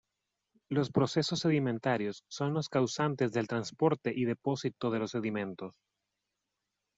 [0.67, 5.75] Los procesos sedimentarios son los causantes del transporte y depósito de los sedimentos.